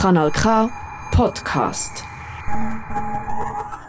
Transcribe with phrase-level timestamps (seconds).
[0.00, 0.70] Kanal K
[1.10, 1.94] Podcast.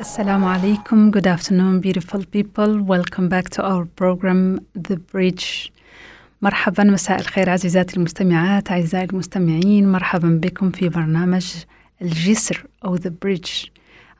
[0.04, 1.12] Assalamu alaikum.
[1.12, 2.82] Good afternoon, beautiful people.
[2.82, 5.72] Welcome back to our program, The Bridge.
[6.42, 11.46] مرحبا مساء الخير عزيزاتي المستمعات أعزائي المستمعين مرحبا بكم في برنامج
[12.02, 13.70] الجسر أو The Bridge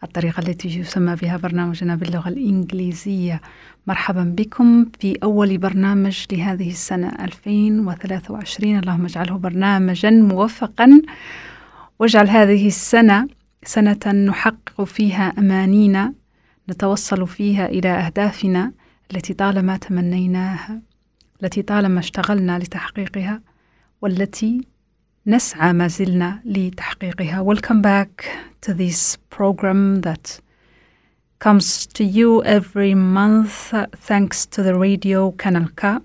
[0.04, 3.42] الطريقة التي يسمى بها برنامجنا باللغة الإنجليزية
[3.88, 11.02] مرحبا بكم في أول برنامج لهذه السنة 2023 اللهم اجعله برنامجا موفقا
[12.00, 13.28] واجعل هذه السنة
[13.64, 16.14] سنة نحقق فيها أمانينا
[16.70, 18.72] نتوصل فيها إلى أهدافنا
[19.12, 20.82] التي طالما تمنيناها
[21.44, 23.42] التي طالما اشتغلنا لتحقيقها
[24.02, 24.62] والتي
[25.28, 27.54] نسعى ما زلنا لتحقيقها.
[27.54, 28.26] Welcome back
[28.62, 30.40] to this program that
[31.40, 33.74] comes to you every month
[34.08, 36.00] thanks to the radio Canal K,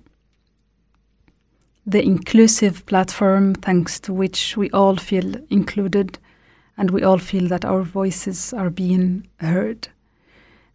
[1.87, 6.19] the inclusive platform thanks to which we all feel included
[6.77, 9.89] and we all feel that our voices are being heard.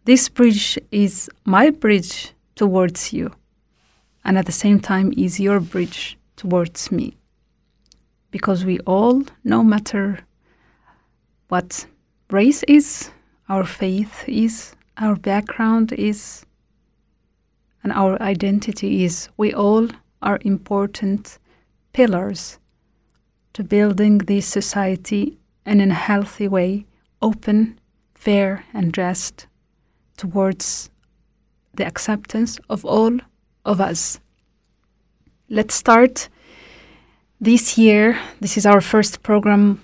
[0.04, 3.32] This bridge is my bridge towards you
[4.24, 7.16] and at the same time is your bridge towards me.
[8.30, 10.20] Because we all, no matter
[11.48, 11.86] what
[12.30, 13.10] race is,
[13.48, 16.46] our faith is, our background is,
[17.82, 19.88] and our identity is, we all
[20.22, 21.38] are important
[21.92, 22.58] pillars
[23.52, 26.86] to building this society in a healthy way,
[27.20, 27.78] open,
[28.14, 29.46] fair, and just
[30.16, 30.90] towards
[31.74, 33.18] the acceptance of all
[33.64, 34.20] of us.
[35.48, 36.28] Let's start
[37.40, 38.18] this year.
[38.40, 39.80] This is our first program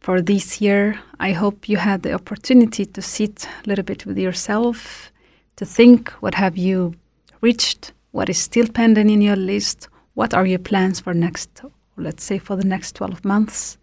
[0.00, 0.98] for this year.
[1.20, 5.12] I hope you had the opportunity to sit a little bit with yourself,
[5.56, 6.94] to think what have you
[7.40, 11.62] reached, what is still pending in your list, what are your plans for next,
[11.96, 13.78] let's say for the next 12 months.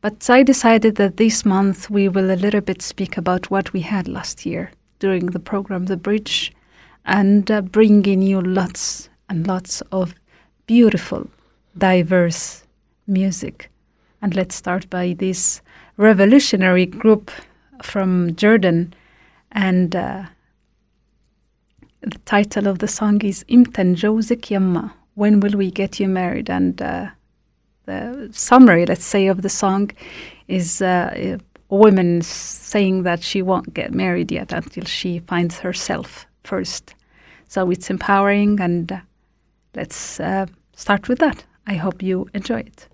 [0.00, 3.80] But I decided that this month we will a little bit speak about what we
[3.80, 6.52] had last year during the program The Bridge
[7.04, 10.14] and uh, bringing you lots and lots of
[10.66, 11.28] beautiful,
[11.78, 12.64] diverse
[13.06, 13.70] music.
[14.22, 15.60] And let's start by this
[15.96, 17.30] revolutionary group
[17.82, 18.94] from Jordan.
[19.52, 20.24] And uh,
[22.06, 24.92] the title of the song is Josek Yamma.
[25.14, 26.48] When will we get you married?
[26.48, 27.08] And uh,
[27.86, 29.90] the summary, let's say, of the song
[30.46, 36.26] is uh, a woman saying that she won't get married yet until she finds herself
[36.44, 36.94] first.
[37.48, 39.00] So it's empowering, and uh,
[39.74, 40.46] let's uh,
[40.76, 41.44] start with that.
[41.66, 42.86] I hope you enjoy it.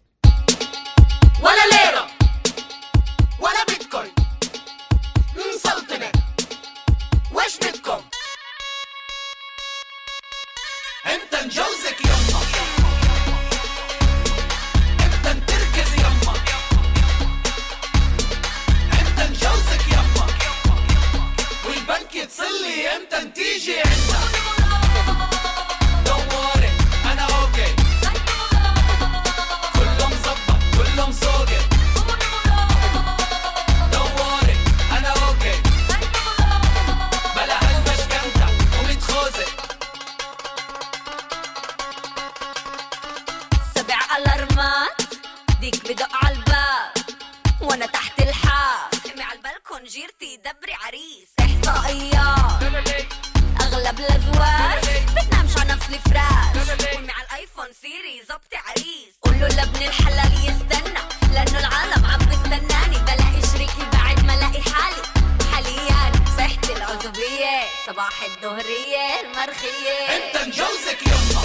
[67.92, 70.16] صباح الظهرية المرخية.
[70.16, 71.42] انت نجوزك يما.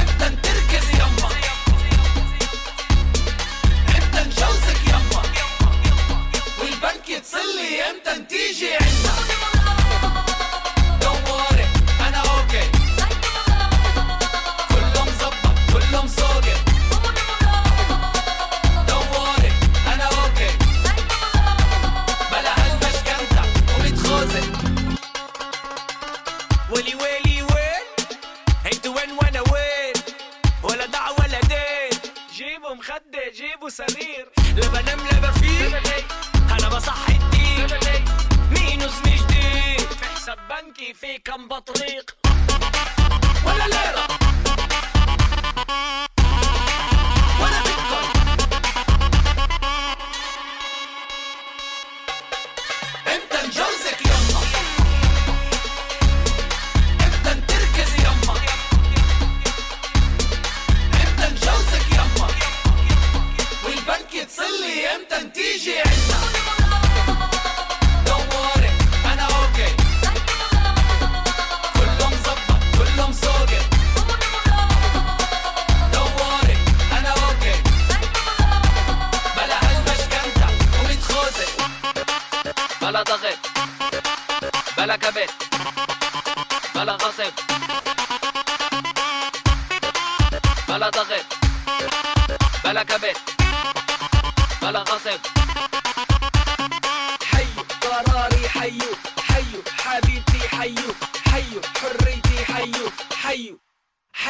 [0.00, 1.30] انت نتركز يما.
[3.96, 5.22] انت نجوزك يما.
[6.58, 9.55] والبنك يتصلي إمتى تيجي عنا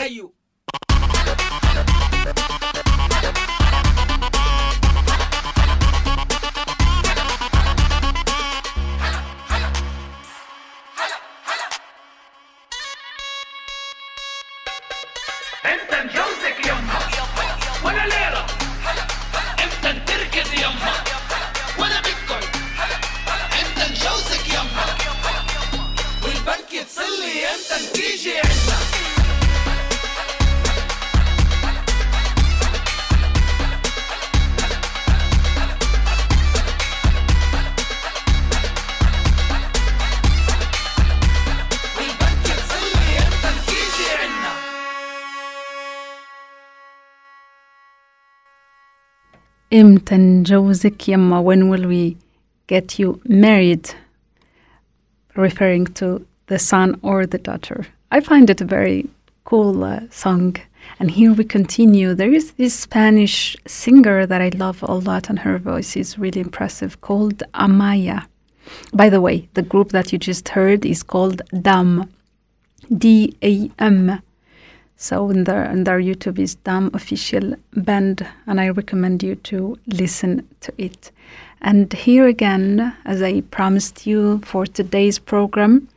[0.06, 0.32] alxayu
[49.75, 52.18] امتى نجوزك يما when will we
[52.68, 53.90] get you married
[55.36, 59.08] referring to the son or the daughter i find it a very
[59.46, 60.56] cool uh, song
[61.00, 65.40] and here we continue there is this spanish singer that i love a lot and
[65.40, 68.25] her voice is really impressive called amaya
[68.94, 72.10] by the way the group that you just heard is called dam
[72.98, 74.22] d-a-m
[74.97, 79.79] so in their, in their YouTube is Dam Official Band, and I recommend you to
[79.87, 81.13] listen to it.
[81.61, 85.89] And here again, as I promised you for today's program,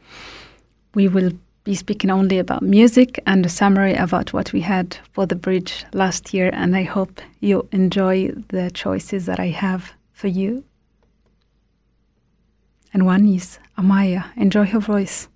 [0.96, 1.32] we will
[1.64, 5.86] be speaking only about music and a summary about what we had for the bridge
[5.94, 6.50] last year.
[6.54, 10.64] And I hope you enjoy the choices that I have for you.
[12.94, 14.26] And one is Amaya.
[14.36, 15.28] Enjoy her voice.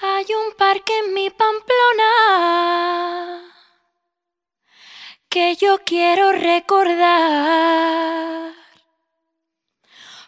[0.00, 2.12] Hay un parque en mi Pamplona
[5.28, 7.48] que yo quiero recordar.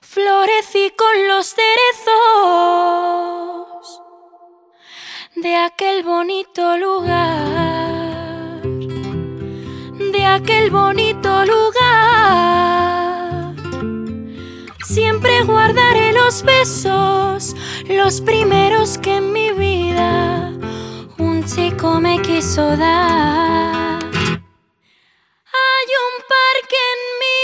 [0.01, 2.11] Florecí con los cerezos
[5.37, 12.80] de aquel bonito lugar, de aquel bonito lugar.
[15.21, 17.55] Siempre guardaré los besos,
[17.87, 20.51] los primeros que en mi vida
[21.19, 23.99] un chico me quiso dar.
[25.53, 27.39] Hay un parque en mi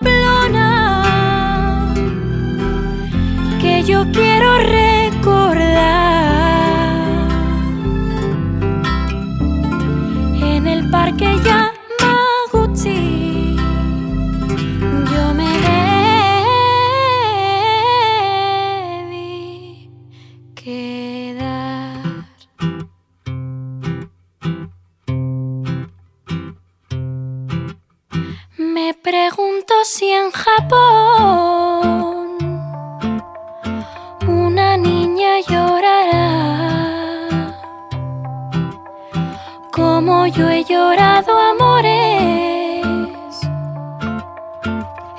[0.00, 0.74] Pamplona
[3.60, 4.58] que yo quiero
[30.32, 32.26] Japón.
[34.26, 36.20] Una niña llorará.
[39.72, 42.86] Como yo he llorado amores.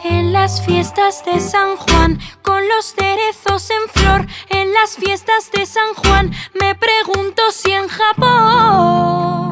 [0.03, 5.65] En las fiestas de San Juan, con los cerezos en flor, en las fiestas de
[5.65, 9.50] San Juan, me pregunto si en Japón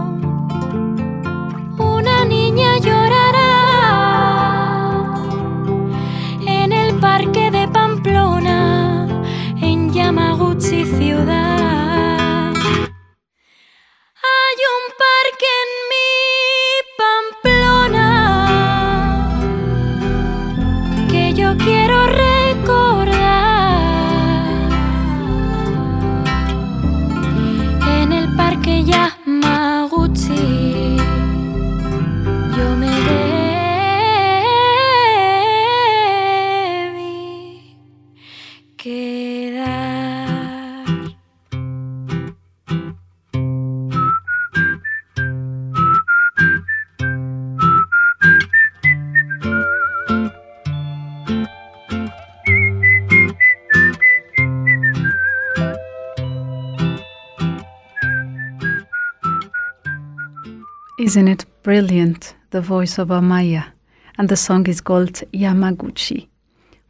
[61.10, 63.72] Isn't it brilliant, the voice of Amaya?
[64.20, 66.28] And the song is called Yamaguchi.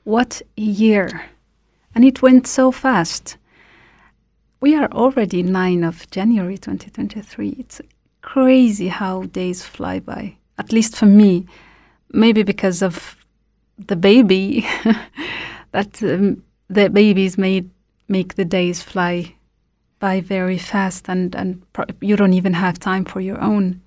[0.04, 1.30] What a year!
[1.96, 3.38] And it went so fast.
[4.60, 7.56] We are already 9 of January 2023.
[7.60, 7.80] It's
[8.22, 11.46] crazy how days fly by, at least for me.
[12.12, 13.16] Maybe because of
[13.78, 14.68] the baby,
[15.72, 17.70] that um, the babies made
[18.10, 19.36] make the days fly
[20.00, 21.64] by very fast, and and
[22.02, 23.80] you don't even have time for your own.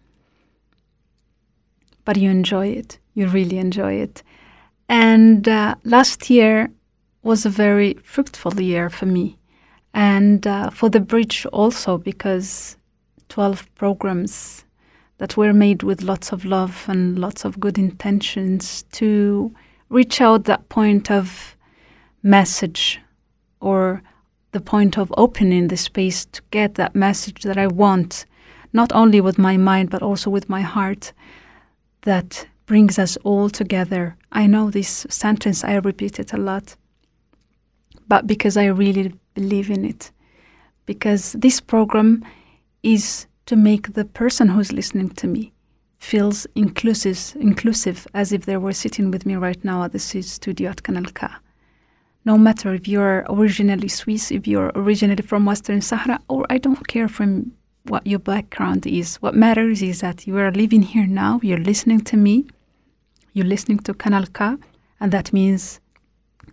[2.05, 2.99] But you enjoy it.
[3.15, 4.23] You really enjoy it.
[4.89, 6.71] And uh, last year
[7.23, 9.39] was a very fruitful year for me,
[9.95, 12.77] and uh, for the bridge also because
[13.29, 14.65] twelve programs
[15.19, 19.55] that were made with lots of love and lots of good intentions to
[19.89, 21.57] reach out that point of
[22.23, 23.01] message
[23.61, 24.03] or
[24.51, 28.27] the point of opening the space to get that message that I want,
[28.73, 31.13] not only with my mind but also with my heart,
[32.03, 34.17] that brings us all together.
[34.31, 36.77] I know this sentence, I repeat it a lot,
[38.09, 40.11] but because I really believe in it.
[40.87, 42.25] Because this program
[42.83, 45.53] is to make the person who's listening to me
[45.99, 50.71] feels inclusive, inclusive as if they were sitting with me right now at the studio
[50.71, 51.29] at Kanal K
[52.25, 56.87] no matter if you're originally Swiss, if you're originally from Western Sahara, or I don't
[56.87, 57.53] care from
[57.85, 59.17] what your background is.
[59.17, 62.47] What matters is that you are living here now, you're listening to me,
[63.33, 64.57] you're listening to Kanal K,
[65.01, 65.81] and that means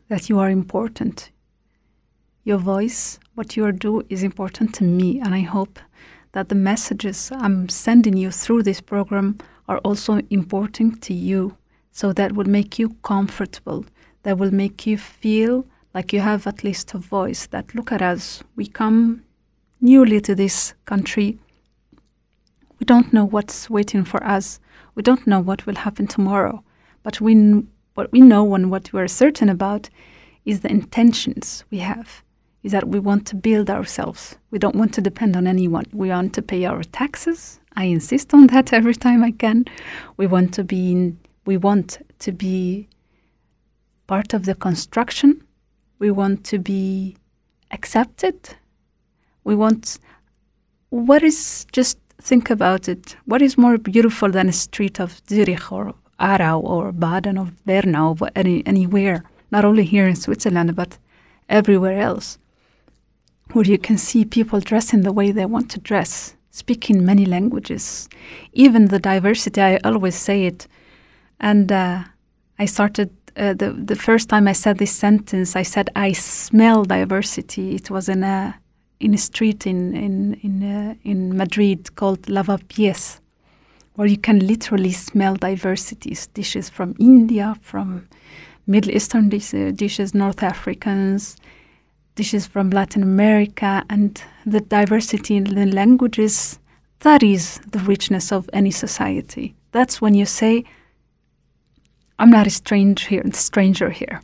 [0.08, 1.32] that you are important.
[2.44, 5.80] Your voice, what you do, is important to me, and I hope
[6.32, 11.56] that the messages I'm sending you through this program are also important to you,
[11.92, 13.86] so that will make you comfortable.
[14.24, 18.02] That will make you feel like you have at least a voice that look at
[18.02, 18.44] us.
[18.56, 19.24] We come
[19.82, 21.38] newly to this country.
[22.80, 24.60] We don't know what's waiting for us.
[24.96, 26.64] We don't know what will happen tomorrow.
[27.04, 27.64] But we
[27.96, 29.90] what we know and what we are certain about
[30.46, 32.24] is the intentions we have
[32.64, 34.38] is that we want to build ourselves.
[34.52, 35.86] We don't want to depend on anyone.
[35.94, 37.60] We want to pay our taxes.
[37.76, 39.66] I insist on that every time i can.
[40.18, 42.88] We want to be in, we want to be
[44.08, 45.44] part of the construction.
[46.00, 47.16] We want to be
[47.72, 48.56] accepted.
[49.44, 50.00] We want
[50.90, 53.16] what is just think about it.
[53.26, 58.18] What is more beautiful than a street of Zurich or Aarau or Baden or Bernau
[58.20, 60.98] or any, anywhere, not only here in Switzerland, but
[61.48, 62.38] everywhere else,
[63.54, 68.10] where you can see people dressing the way they want to dress, speaking many languages,
[68.54, 69.62] even the diversity.
[69.62, 70.68] I always say it.
[71.40, 72.04] And uh,
[72.60, 76.84] I started uh, the the first time I said this sentence, I said I smell
[76.84, 77.76] diversity.
[77.76, 78.60] It was in a
[79.00, 83.20] in a street in in in uh, in Madrid called Lavapiés,
[83.96, 86.28] where you can literally smell diversities.
[86.28, 88.08] Dishes from India, from
[88.68, 91.38] Middle Eastern uh, dishes, North Africans,
[92.16, 96.60] dishes from Latin America, and the diversity in the languages.
[97.00, 99.56] That is the richness of any society.
[99.72, 100.66] That's when you say
[102.20, 104.22] I'm not a stranger here, stranger here.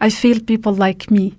[0.00, 1.34] I feel people like me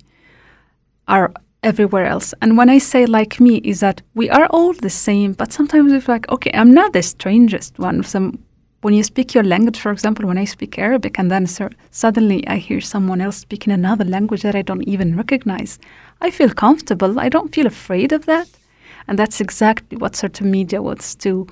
[1.06, 1.32] are
[1.62, 2.34] everywhere else.
[2.40, 5.92] And when I say like me, is that we are all the same, but sometimes
[5.92, 8.02] it's like, okay, I'm not the strangest one.
[8.02, 8.38] Some,
[8.80, 12.46] when you speak your language, for example, when I speak Arabic, and then sur- suddenly
[12.46, 15.78] I hear someone else speaking another language that I don't even recognize,
[16.20, 17.20] I feel comfortable.
[17.20, 18.48] I don't feel afraid of that.
[19.06, 21.46] And that's exactly what certain media wants to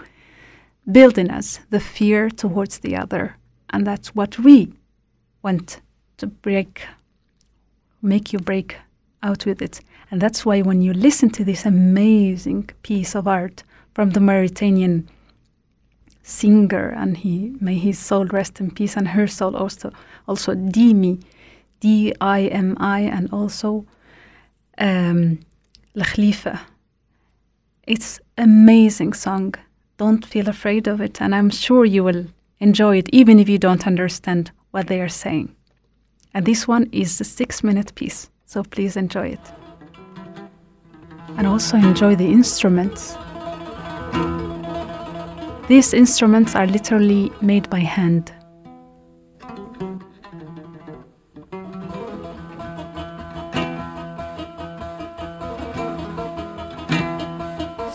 [0.91, 3.37] build in us the fear towards the other
[3.71, 4.73] and that's what we
[5.43, 5.81] want
[6.17, 6.83] to break,
[8.03, 8.77] make you break
[9.23, 9.81] out with it.
[10.11, 13.63] And that's why when you listen to this amazing piece of art
[13.95, 15.09] from the Mauritanian
[16.23, 19.93] singer, and he may his soul rest in peace, and her soul also,
[20.27, 21.23] also Dimi,
[21.81, 23.85] D I M I, and also
[24.79, 25.41] um,
[25.95, 26.61] Khalifa.
[27.87, 29.55] It's amazing song.
[29.97, 32.27] Don't feel afraid of it, and I'm sure you will
[32.61, 35.55] enjoy it even if you don't understand what they are saying.
[36.35, 39.58] And this one is a six minute piece, so please enjoy it
[41.38, 43.18] And also enjoy the instruments.
[45.68, 48.32] These instruments are literally made by hand.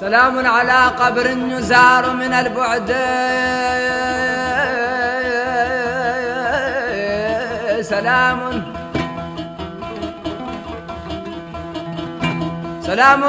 [0.01, 2.89] سلام على قبر يزار من البعد
[7.83, 8.72] سلام
[12.84, 13.24] سلام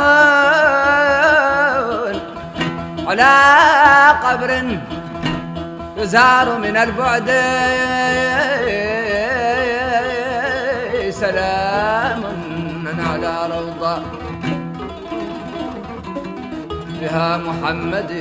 [3.09, 3.35] على
[4.25, 4.51] قبر
[5.97, 7.29] يزار من البعد.
[11.11, 12.23] سلام
[13.11, 13.97] على روضه
[17.01, 18.13] بها محمد.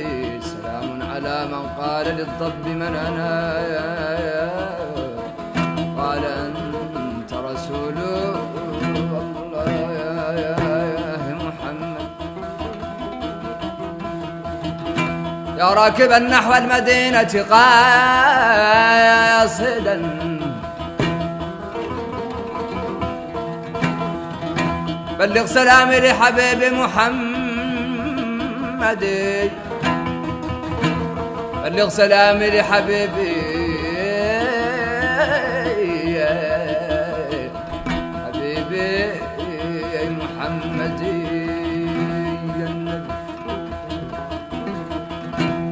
[0.52, 3.34] سلام على من قال للضب من أنا.
[5.98, 6.63] قال انت
[15.64, 18.66] يا راكبا نحو المدينة قاصدا.
[25.18, 27.44] بلغ سلامي لحبيبي محمد.
[31.64, 33.63] بلغ سلامي لحبيبي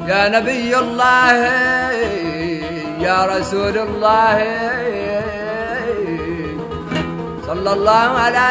[0.06, 1.32] يا نبي الله
[3.00, 4.38] يا رسول الله.
[7.47, 8.47] صلى الله على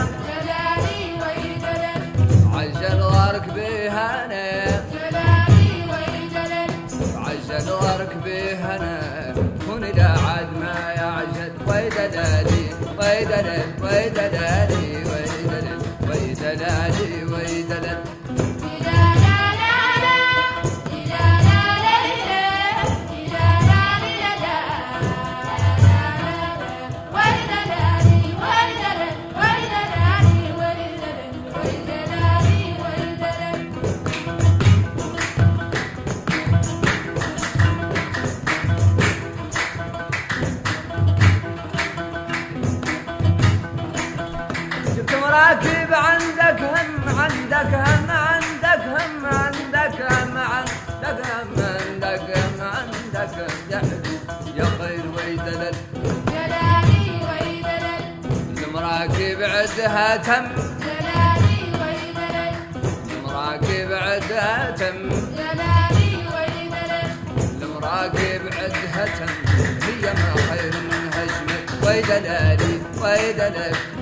[2.55, 4.53] عجل واركبيها أنا
[7.27, 7.71] عجل
[9.67, 11.53] كوني دا عاد ما يعجل
[45.33, 53.35] جبت مراكب عندك هم عندك هم عندك هم عندك هم عندك هم عندك هم عندك
[53.39, 53.83] هم.
[54.57, 55.75] يا خير ويدلل.
[58.65, 60.47] المراكب عدها تم.
[63.11, 65.09] المراكب عدها تم.
[67.63, 69.33] المراكب عدها تم.
[69.83, 74.02] هي ما خير من هجمة ويدلالي ويدلل.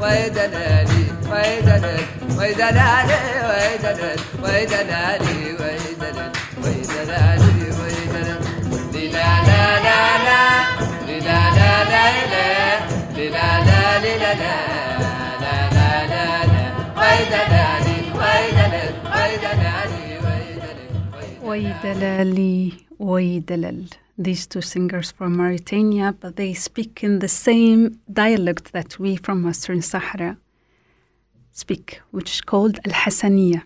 [0.00, 2.04] ويدنالي ويدنال
[2.38, 2.96] ويدنالي
[3.48, 8.40] ويدنال ويدنالي ويدنال ويدنالي ويدنال
[8.94, 10.42] للا لا لا لا
[21.46, 22.85] ويدلالي.
[22.98, 23.92] Waidalal.
[24.18, 29.42] These two singers from Mauritania, but they speak in the same dialect that we from
[29.42, 30.38] Western Sahara
[31.52, 33.62] speak, which is called Al Hassaniya.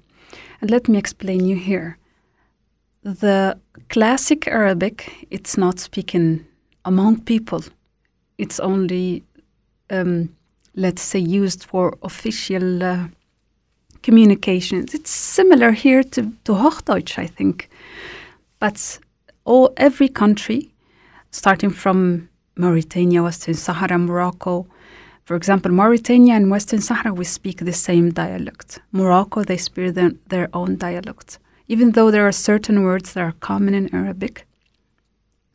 [0.60, 1.98] And let me explain you here.
[3.02, 6.46] The classic Arabic, it's not spoken
[6.84, 7.62] among people.
[8.38, 9.22] It's only,
[9.90, 10.34] um,
[10.74, 13.08] let's say, used for official uh,
[14.02, 14.94] communications.
[14.94, 17.70] It's similar here to, to Hochdeutsch, I think.
[18.58, 18.98] But
[19.50, 20.70] all, every country,
[21.32, 24.66] starting from Mauritania, Western Sahara, Morocco,
[25.24, 28.78] for example, Mauritania and Western Sahara, we speak the same dialect.
[28.92, 31.38] Morocco, they speak their, their own dialect.
[31.66, 34.46] Even though there are certain words that are common in Arabic,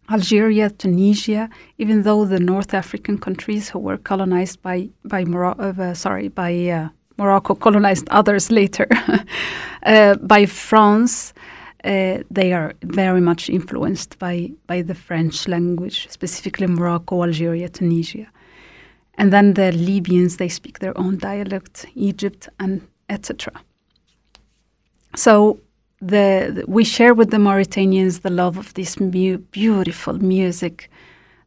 [0.10, 5.94] Algeria, Tunisia, even though the North African countries who were colonized by by Moro- uh,
[5.96, 8.88] sorry by uh, Morocco colonized others later
[9.84, 11.34] uh, by France,
[11.86, 18.28] uh, they are very much influenced by by the French language, specifically Morocco, Algeria, Tunisia,
[19.18, 23.54] and then the Libyans they speak their own dialect, Egypt, and etc.
[25.16, 25.60] So
[26.02, 30.90] the, the- we share with the Mauritanians the love of this mu- beautiful music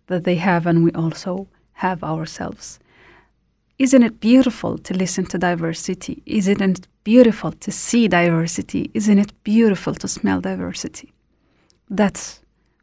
[0.09, 2.79] that they have, and we also have ourselves.
[3.79, 6.23] Isn't it beautiful to listen to diversity?
[6.27, 8.91] Isn't it beautiful to see diversity?
[8.95, 11.13] Isn't it beautiful to smell diversity?
[11.89, 12.41] That's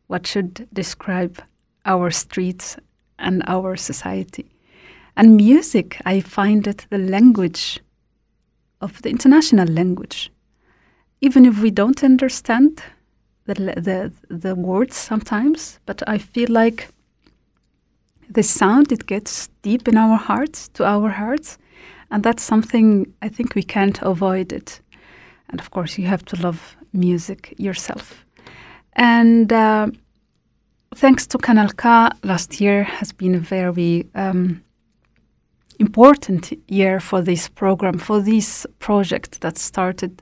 [0.07, 1.41] what should describe
[1.85, 2.77] our streets
[3.19, 4.49] and our society.
[5.17, 7.79] And music, I find it the language
[8.81, 10.31] of the international language
[11.25, 12.81] even if we don't understand
[13.45, 16.89] the, the, the words sometimes, but I feel like
[18.29, 21.57] the sound, it gets deep in our hearts, to our hearts,
[22.11, 24.81] and that's something I think we can't avoid it.
[25.49, 28.25] And of course, you have to love music yourself.
[28.93, 29.87] And uh,
[30.95, 34.63] thanks to Kanal K, last year has been a very um,
[35.79, 40.21] important year for this program, for this project that started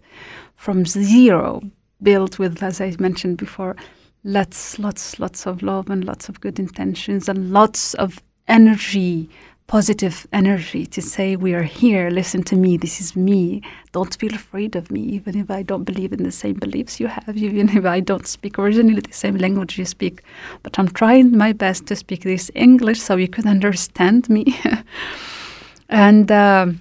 [0.56, 1.62] from zero,
[2.02, 3.76] built with, as I mentioned before,
[4.24, 9.30] lots, lots, lots of love and lots of good intentions and lots of energy,
[9.68, 13.62] positive energy to say, We are here, listen to me, this is me.
[13.92, 17.08] Don't feel afraid of me, even if I don't believe in the same beliefs you
[17.08, 20.24] have, even if I don't speak originally the same language you speak.
[20.62, 24.58] But I'm trying my best to speak this English so you can understand me.
[25.90, 26.80] and um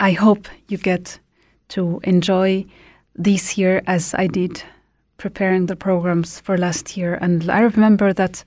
[0.00, 1.20] I hope you get
[1.68, 2.66] to enjoy
[3.14, 4.62] this year as I did
[5.16, 7.14] preparing the programs for last year.
[7.20, 8.44] And I remember that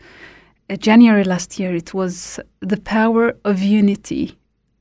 [0.70, 4.38] uh, January last year it was the power of unity.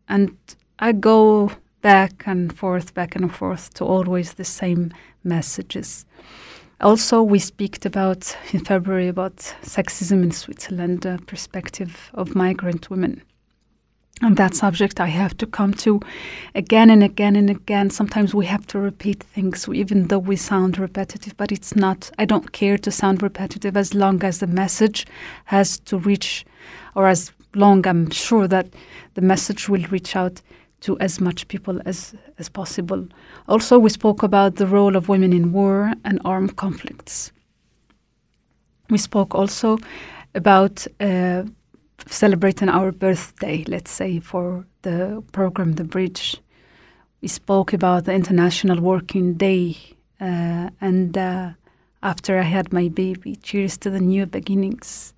[0.09, 0.37] And
[0.79, 1.51] I go
[1.83, 4.93] back and forth, back and forth to always the same
[5.25, 6.05] messages.
[6.81, 13.23] Also, we speak about in February about sexism in Switzerland, the perspective of migrant women.
[14.23, 16.01] And that subject I have to come to
[16.55, 17.91] again and again and again.
[17.91, 22.25] Sometimes we have to repeat things, even though we sound repetitive, but it's not, I
[22.25, 25.07] don't care to sound repetitive as long as the message
[25.47, 26.47] has to reach,
[26.95, 28.69] or as long I'm sure that
[29.15, 30.41] the message will reach out
[30.81, 33.07] to as much people as, as possible.
[33.49, 37.33] Also, we spoke about the role of women in war and armed conflicts.
[38.89, 39.79] We spoke also
[40.35, 41.45] about uh,
[42.07, 46.37] celebrating our birthday, let's say, for the program The Bridge.
[47.23, 49.77] We spoke about the International Working Day,
[50.21, 51.51] uh, and uh,
[52.03, 55.15] after I had my baby, cheers to the new beginnings.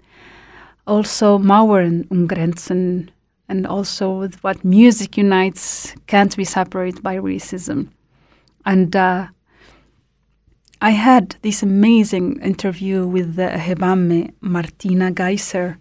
[0.86, 3.10] Also, Mauer and Ungrenzen,
[3.48, 7.88] and also with what music unites can't be separated by racism.
[8.64, 9.28] And uh,
[10.80, 15.78] I had this amazing interview with the Hebamme Martina Geiser,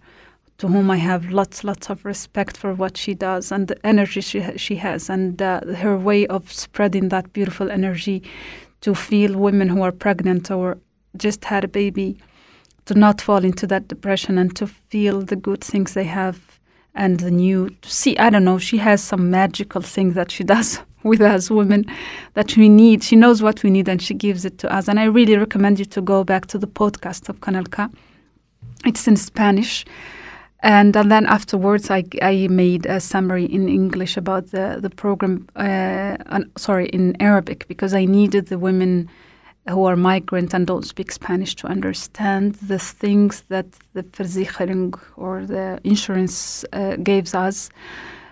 [0.58, 4.20] to whom I have lots, lots of respect for what she does and the energy
[4.20, 8.22] she she has, and uh, her way of spreading that beautiful energy
[8.80, 10.78] to feel women who are pregnant or
[11.16, 12.18] just had a baby
[12.86, 16.58] to not fall into that depression and to feel the good things they have
[16.94, 20.44] and the new to see i don't know she has some magical thing that she
[20.54, 21.84] does with us women
[22.34, 23.04] that we need.
[23.04, 24.88] She knows what we need and she gives it to us.
[24.88, 27.86] And i really recommend you to go back to the podcast of canal k
[28.84, 29.84] it's in spanish
[30.60, 35.48] and, and then afterwards I, I made a summary in english about the, the program
[35.56, 36.16] uh,
[36.56, 39.08] sorry in arabic because i needed the women
[39.68, 45.44] who are migrant and don't speak Spanish to understand the things that the versicherung or
[45.44, 47.68] the insurance uh, gives us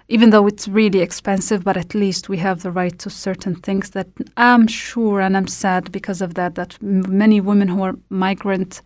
[0.09, 3.91] even though it's really expensive, but at least we have the right to certain things
[3.91, 8.83] that I'm sure and I'm sad because of that, that many women who are migrant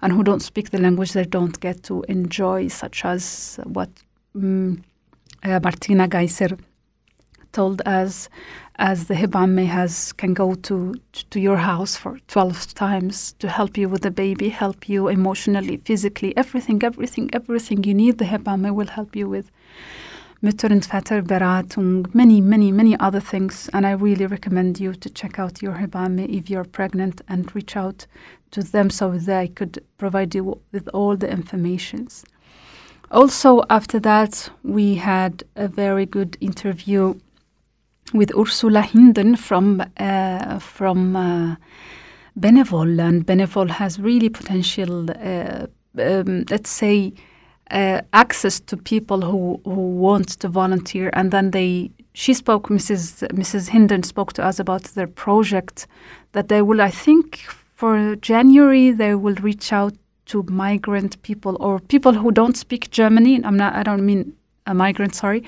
[0.00, 3.90] and who don't speak the language, they don't get to enjoy, such as what
[4.34, 4.82] mm,
[5.42, 6.56] uh, Martina Geiser
[7.52, 8.30] told us,
[8.76, 10.94] as the Hebamme has can go to
[11.30, 15.76] to your house for 12 times to help you with the baby, help you emotionally,
[15.76, 19.50] physically, everything, everything, everything you need, the Hebamme will help you with.
[20.42, 23.68] Mütter- und Vater Beratung, many, many, many other things.
[23.72, 27.76] And I really recommend you to check out your Hebamme if you're pregnant and reach
[27.76, 28.06] out
[28.50, 32.24] to them so they could provide you with all the informations.
[33.12, 37.14] Also, after that, we had a very good interview
[38.12, 41.56] with Ursula Hinden from uh, from uh,
[42.38, 45.10] Benevol, and Benevol has really potential.
[45.10, 45.66] Uh,
[45.98, 47.12] um, let's say
[47.72, 51.90] uh, access to people who who want to volunteer, and then they.
[52.14, 53.26] She spoke, Mrs.
[53.32, 53.70] Mrs.
[53.70, 55.86] Hinden spoke to us about their project
[56.32, 57.38] that they will, I think,
[57.74, 59.94] for January they will reach out
[60.26, 63.40] to migrant people or people who don't speak Germany.
[63.42, 63.74] I'm not.
[63.74, 64.34] I don't mean
[64.66, 65.14] a migrant.
[65.14, 65.42] Sorry.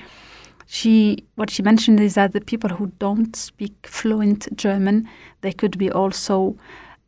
[0.67, 5.07] She what she mentioned is that the people who don't speak fluent German
[5.45, 6.57] they could be also,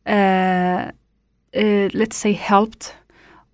[0.06, 0.92] uh,
[1.52, 2.94] uh, let's say, helped,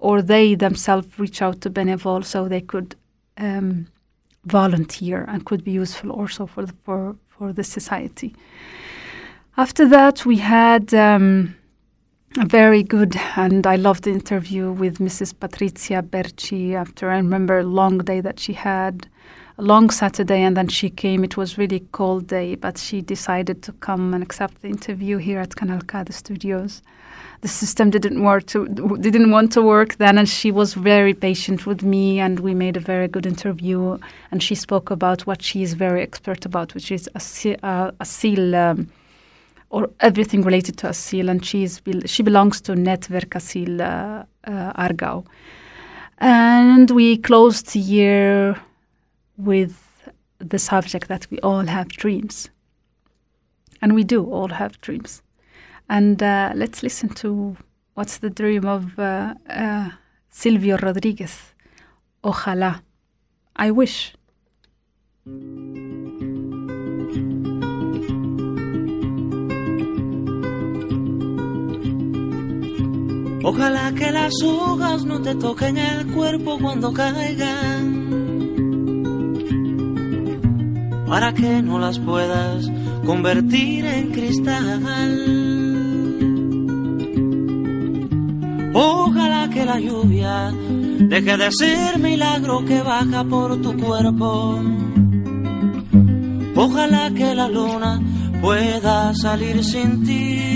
[0.05, 2.95] or they themselves reach out to Benevol so they could
[3.39, 3.87] um,
[4.45, 8.31] volunteer and could be useful also for the, for for the society.
[9.57, 10.95] After that, we had.
[10.95, 11.57] Um,
[12.37, 15.33] a very good and I loved the interview with Mrs.
[15.35, 19.07] Patrizia Berci after I remember a long day that she had,
[19.57, 21.23] a long Saturday, and then she came.
[21.23, 25.39] It was really cold day, but she decided to come and accept the interview here
[25.39, 26.83] at Kanal K, the studios.
[27.45, 28.59] The system didn't work to
[29.09, 32.77] didn't want to work then, and she was very patient with me, and we made
[32.79, 33.99] a very good interview.
[34.31, 37.21] And she spoke about what she is very expert about, which is a,
[37.67, 38.57] uh, seal.
[38.57, 38.89] Um,
[39.75, 44.83] or everything related to Asyl, and she's bel- she belongs to Netzwerk Asyl uh, uh,
[44.83, 45.27] Aargau.
[46.19, 48.57] And we closed the year
[49.37, 49.75] with
[50.39, 52.51] the subject that we all have dreams.
[53.83, 55.24] And we do all have dreams.
[55.89, 57.57] And uh, let's listen to
[57.95, 59.91] what's the dream of uh, uh,
[60.31, 61.55] Silvio Rodriguez.
[62.23, 62.83] Ojalá.
[63.57, 64.15] I wish.
[73.45, 78.05] Ojalá que las hojas no te toquen el cuerpo cuando caigan.
[81.07, 82.71] Para que no las puedas
[83.05, 85.74] convertir en cristal.
[88.75, 90.53] Ojalá que la lluvia
[90.99, 94.61] deje de ser milagro que baja por tu cuerpo.
[96.57, 98.01] Ojalá que la luna
[98.43, 100.55] pueda salir sin ti.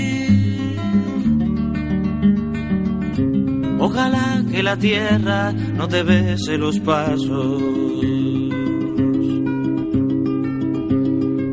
[3.79, 7.61] Ojalá que la tierra no te bese los pasos.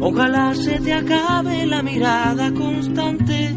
[0.01, 3.57] Ojalá se te acabe la mirada constante,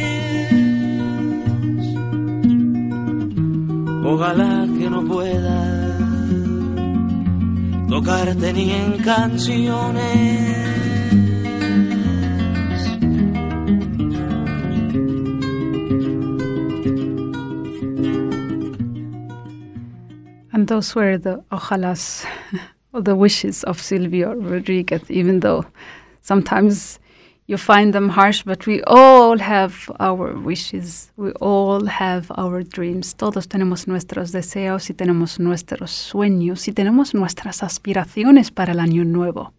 [4.13, 5.97] Ojalá que no pueda
[7.87, 10.51] tocarte ni en canciones.
[20.51, 22.25] And those were the ojalas,
[22.93, 25.65] or the wishes of Silvio Rodriguez, even though
[26.19, 26.99] sometimes
[27.51, 31.11] you find them harsh, but we all have our wishes.
[31.17, 33.13] We all have our dreams.
[33.13, 39.03] Todos tenemos nuestros deseos y tenemos nuestros sueños y tenemos nuestras aspiraciones para el año
[39.03, 39.53] nuevo.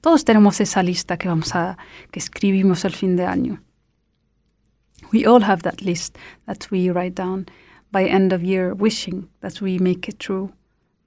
[0.00, 1.76] Todos tenemos esa lista que vamos a
[2.10, 3.60] que escribimos al fin de año.
[5.12, 7.44] We all have that list that we write down
[7.92, 10.50] by end of year, wishing that we make it true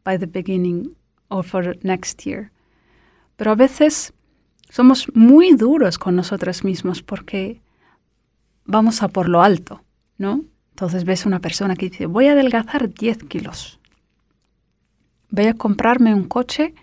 [0.04, 0.96] by the beginning
[1.32, 2.52] or for next year.
[3.38, 4.14] Pero a veces
[4.70, 7.62] somos muy duros con nosotros mismos porque
[8.66, 9.84] vamos a por lo alto,
[10.18, 10.46] ¿no?
[10.70, 13.80] Entonces ves una persona que dice, voy a adelgazar 10 kilos.
[15.30, 16.74] Voy a comprarme un coche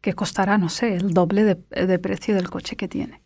[0.00, 3.20] que costará, no sé, el doble de, de precio del coche que tiene.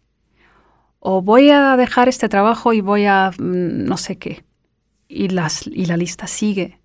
[0.98, 4.44] O voy a dejar este trabajo y voy a mm, no sé qué.
[5.08, 6.80] Y, las, y la lista sigue.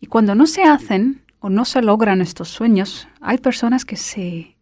[0.00, 4.56] Y cuando no se hacen o no se logran estos sueños, hay personas que se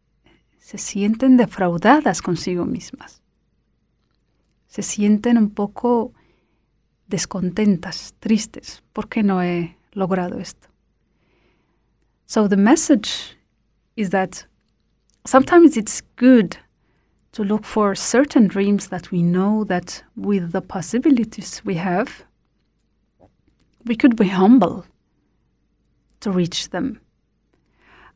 [0.69, 3.23] se sienten defraudadas consigo mismas.
[4.67, 6.13] Se sienten un poco
[7.07, 8.83] descontentas, tristes.
[8.93, 10.69] ¿Por qué no he logrado esto?
[12.27, 13.35] So the message
[13.97, 14.47] is that
[15.25, 16.59] sometimes it's good
[17.33, 22.27] to look for certain dreams that we know that with the possibilities we have,
[23.87, 24.85] we could be humble
[26.21, 27.01] to reach them.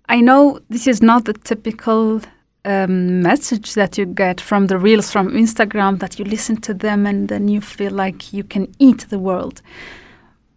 [0.06, 2.20] I know this is not the typical
[2.64, 7.06] um, message that you get from the reels from Instagram that you listen to them
[7.06, 9.62] and then you feel like you can eat the world.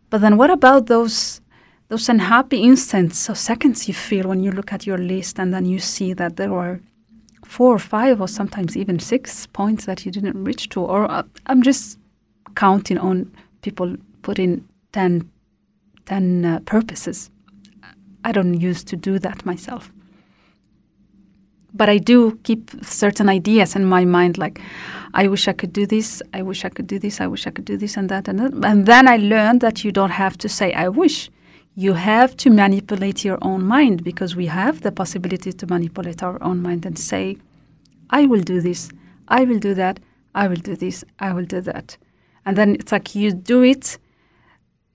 [0.10, 1.42] But then what about those
[1.88, 5.66] those unhappy instants or seconds you feel when you look at your list and then
[5.66, 6.80] you see that there were
[7.44, 11.22] four or five or sometimes even six points that you didn't reach to or uh,
[11.46, 12.00] I'm just
[12.56, 15.30] counting on people putting 10,
[16.06, 17.30] 10 uh, purposes.
[18.24, 19.92] I don't used to do that myself
[21.76, 24.62] but I do keep certain ideas in my mind, like,
[25.14, 27.52] I wish I could do this, I wish I could do this, I wish I
[27.52, 28.54] could do this and that and that.
[28.66, 31.30] And then I learned that you don't have to say, I wish.
[31.78, 36.42] You have to manipulate your own mind because we have the possibility to manipulate our
[36.42, 37.38] own mind and say,
[38.10, 38.90] I will do this,
[39.28, 40.00] I will do that,
[40.34, 41.98] I will do this, I will do that.
[42.46, 43.98] And then it's like you do it.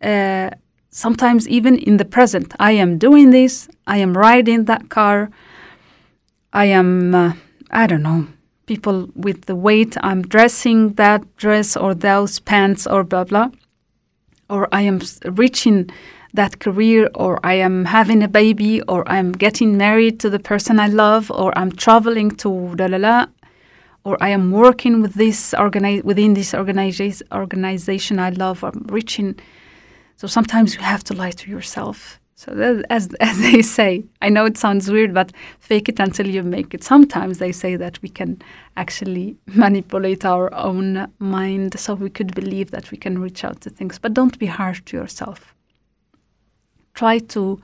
[0.00, 0.50] Uh,
[0.90, 5.30] sometimes even in the present, I am doing this, I am riding that car,
[6.52, 7.32] I am, uh,
[7.70, 8.26] I don't know,
[8.66, 13.50] people with the weight, I'm dressing that dress or those pants or blah, blah.
[14.48, 15.90] Or I am reaching
[16.34, 20.78] that career, or I am having a baby, or I'm getting married to the person
[20.78, 23.26] I love, or I'm traveling to la la la,
[24.04, 28.86] or I am working with this organi- within this organiza- organization I love, or I'm
[28.88, 29.38] reaching.
[30.16, 34.30] So sometimes you have to lie to yourself so that, as as they say, I
[34.30, 36.82] know it sounds weird, but fake it until you make it.
[36.82, 38.40] Sometimes they say that we can
[38.78, 43.68] actually manipulate our own mind, so we could believe that we can reach out to
[43.70, 43.98] things.
[43.98, 45.54] But don't be harsh to yourself.
[46.94, 47.60] Try to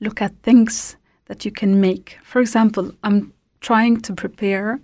[0.00, 0.96] look at things
[1.28, 2.18] that you can make.
[2.22, 4.80] For example, I'm trying to prepare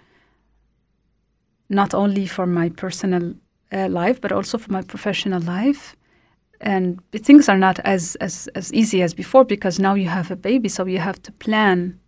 [1.69, 3.35] not only for my personal
[3.71, 5.95] uh, life, but also for my professional life
[6.61, 10.37] and things are not as, as, as easy as before because now you have a
[10.37, 11.99] baby, so you have to plan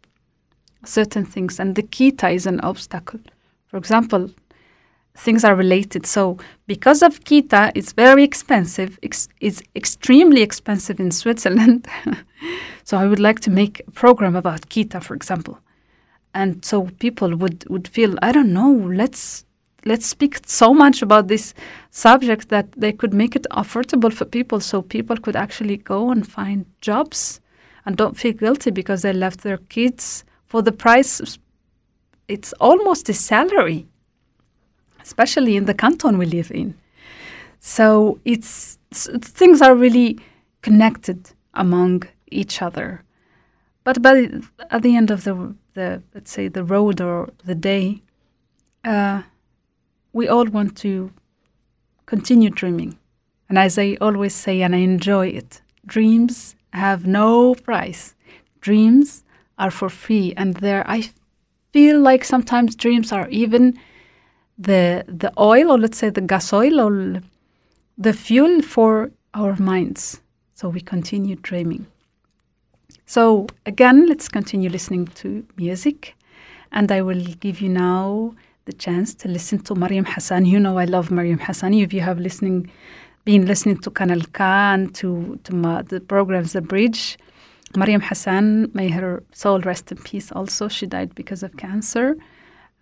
[0.84, 1.61] certain things.
[1.61, 3.20] And the kita is an obstacle.
[3.66, 4.30] For example,
[5.16, 6.07] things are related.
[6.07, 8.99] So because of kita, it's very expensive.
[9.03, 11.86] Ex- it's extremely expensive in Switzerland.
[12.84, 15.59] so I would like to make a program about kita, for example.
[16.36, 18.72] and so people would would feel I don't know.
[19.03, 19.44] Let's
[19.84, 21.55] let's speak so much about this
[21.97, 26.26] subject that they could make it affordable for people, so people could actually go and
[26.26, 27.40] find jobs
[27.86, 31.38] and don't feel guilty because they left their kids for the price.
[32.28, 33.86] It's almost a salary,
[35.01, 36.74] especially in the canton we live in.
[37.61, 40.18] So it's, it's things are really
[40.61, 43.03] connected among each other.
[43.84, 44.28] But by
[44.70, 48.03] at the end of the the let's say the road or the day,
[48.84, 49.22] uh,
[50.12, 51.11] we all want to
[52.07, 52.99] continue dreaming.
[53.49, 58.15] And as I always say, and I enjoy it, dreams have no price.
[58.61, 59.25] Dreams
[59.59, 61.11] are for free, and there I
[61.73, 63.79] feel like sometimes dreams are even
[64.59, 67.23] the the oil, or let's say the gas oil, or
[67.97, 70.21] the fuel for our minds.
[70.55, 71.87] So we continue dreaming.
[73.07, 76.17] So again, let's continue listening to music,
[76.73, 78.35] and I will give you now
[78.67, 80.45] the chance to listen to Mariam Hassan.
[80.45, 81.73] You know I love Mariam Hassan.
[81.73, 82.69] If you have listening,
[83.25, 85.53] been listening to Kanal K and to, to
[85.89, 87.17] the programs The Bridge,
[87.77, 90.67] Mariam Hassan, may her soul rest in peace also.
[90.67, 92.17] She died because of cancer.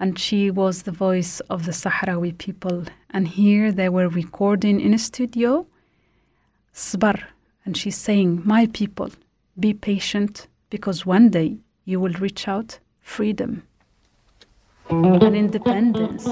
[0.00, 2.84] And she was the voice of the Sahrawi people.
[3.10, 5.66] And here they were recording in a studio,
[6.72, 7.18] Sbar.
[7.66, 9.10] And she's saying, My people,
[9.60, 13.62] be patient because one day you will reach out freedom
[14.90, 16.28] and independence.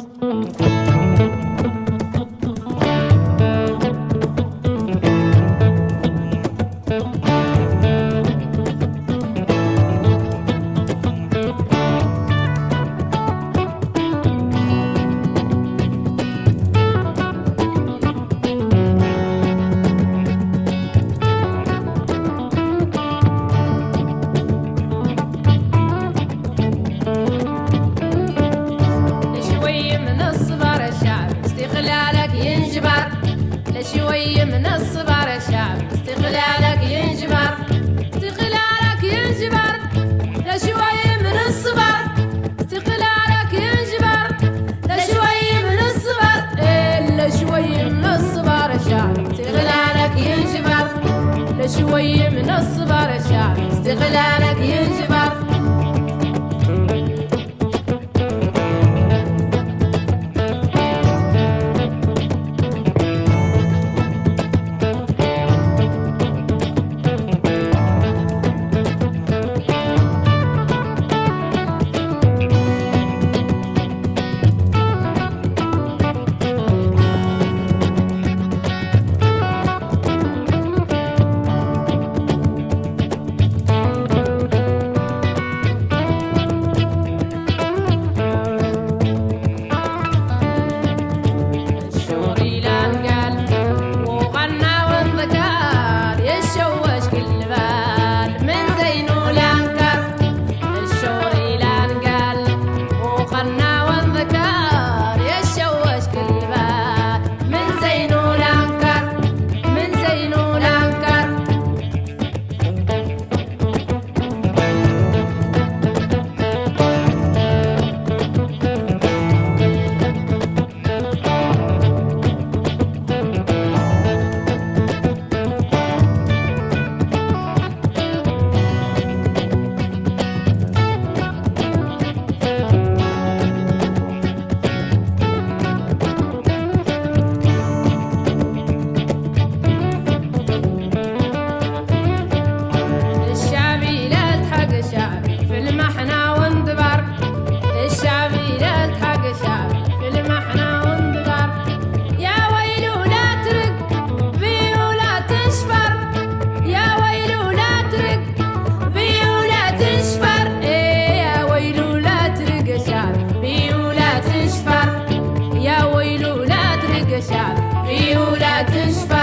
[167.12, 167.52] queixar.
[167.86, 169.21] Viure't ens fa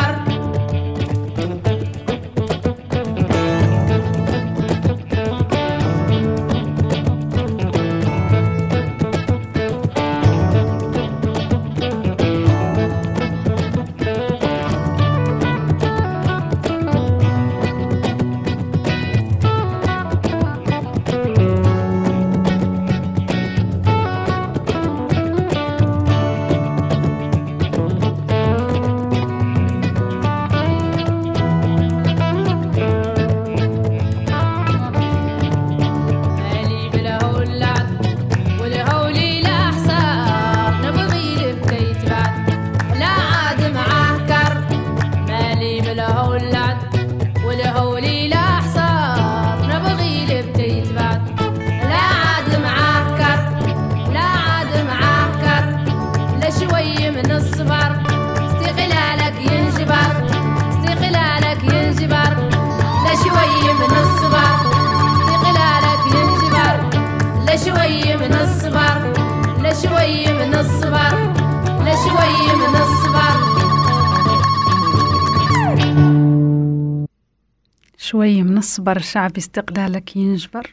[78.78, 80.66] شوي من الصبر شعبي استقلالك ينجبر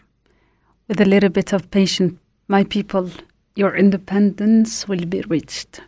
[0.87, 2.13] with a little bit of patience
[2.47, 3.09] my people
[3.55, 5.81] your independence will be reached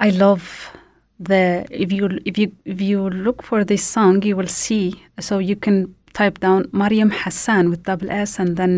[0.00, 0.70] I love
[1.18, 4.86] the if you if you if you look for this song you will see
[5.20, 8.74] so you can type down Mariam Hassan with double S and then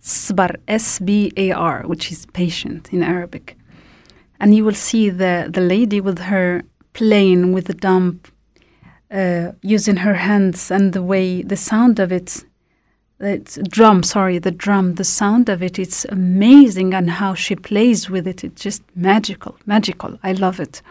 [0.00, 0.52] Sbar
[0.84, 3.46] S B A R which is patient in Arabic
[4.40, 6.48] and you will see the the lady with her
[6.98, 8.16] playing with the dump
[9.11, 12.45] uh, using her hands and the way the sound of it
[13.19, 18.09] it's drum sorry the drum the sound of it it's amazing and how she plays
[18.09, 18.43] with it.
[18.43, 20.17] It's just magical magical.
[20.23, 20.81] I love it.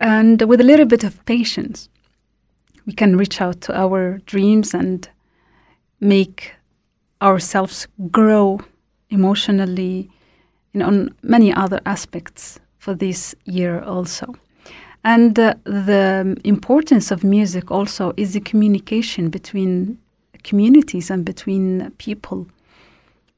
[0.00, 1.88] And with a little bit of patience
[2.86, 5.08] we can reach out to our dreams and
[6.00, 6.52] make
[7.22, 8.60] ourselves grow
[9.10, 10.10] emotionally
[10.74, 14.34] know, on many other aspects for this year also
[15.04, 19.98] and uh, the importance of music also is the communication between
[20.44, 22.46] communities and between people,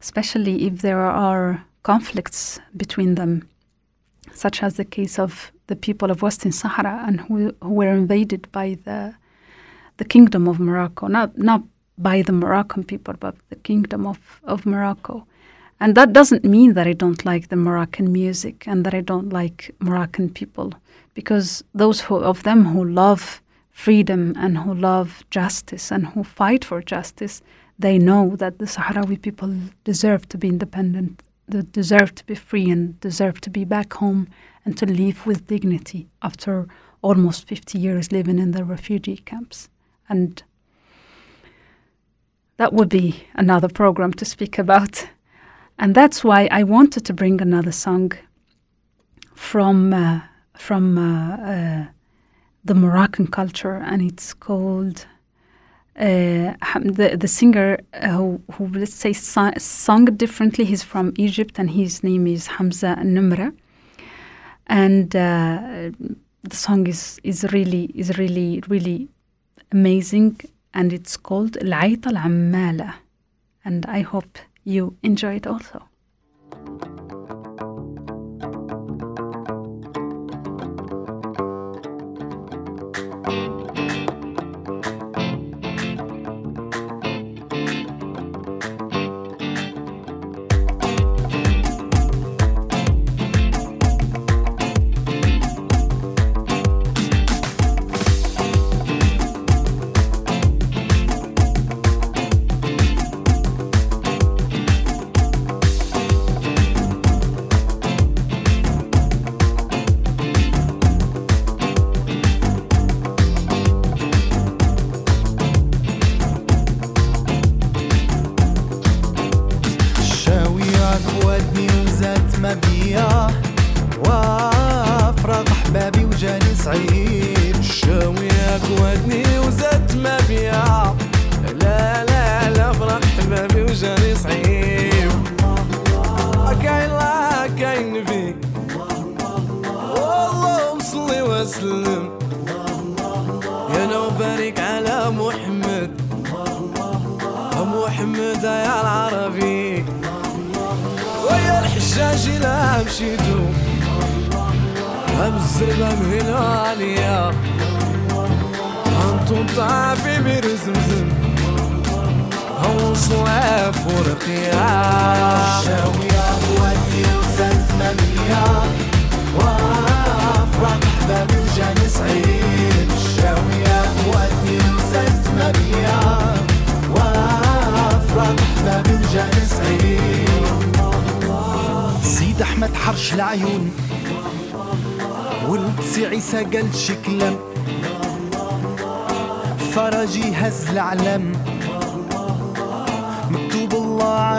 [0.01, 3.49] especially if there are conflicts between them,
[4.33, 8.51] such as the case of the people of Western Sahara and who, who were invaded
[8.53, 9.15] by the
[9.97, 11.63] the kingdom of Morocco, not not
[11.97, 15.27] by the Moroccan people, but the kingdom of, of Morocco.
[15.81, 19.33] And that doesn't mean that I don't like the Moroccan music and that I don't
[19.33, 20.73] like Moroccan people,
[21.15, 23.41] because those who, of them who love
[23.71, 27.43] freedom and who love justice and who fight for justice,
[27.79, 29.55] they know that the Sahrawi people
[29.85, 34.29] deserve to be independent, they deserve to be free, and deserve to be back home
[34.65, 36.67] and to live with dignity after
[37.03, 39.69] almost 50 years living in the refugee camps.
[40.09, 40.43] And
[42.57, 45.07] that would be another program to speak about.
[45.79, 48.13] And that's why I wanted to bring another song
[49.35, 50.21] from uh,
[50.57, 51.87] from uh, uh,
[52.65, 55.07] the Moroccan culture, and it's called.
[55.97, 60.65] Uh, the the singer uh, who, who, let's say sung, differently.
[60.65, 63.55] He's from Egypt, and his name is Hamza Namira.
[64.67, 65.95] And the
[66.51, 69.09] song is is really is really really
[69.71, 70.41] amazing,
[70.73, 72.95] and it's called العيطة العمالة,
[73.65, 75.89] and I hope you enjoy it also.